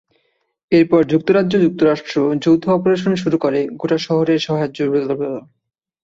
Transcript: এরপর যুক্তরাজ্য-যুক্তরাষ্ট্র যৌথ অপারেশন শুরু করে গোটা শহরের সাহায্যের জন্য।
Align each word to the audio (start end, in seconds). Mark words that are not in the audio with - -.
এরপর 0.71 1.01
যুক্তরাজ্য-যুক্তরাষ্ট্র 1.05 2.15
যৌথ 2.43 2.63
অপারেশন 2.69 3.13
শুরু 3.15 3.37
করে 3.37 3.59
গোটা 3.73 3.97
শহরের 3.99 4.39
সাহায্যের 4.39 4.89
জন্য। 5.09 5.23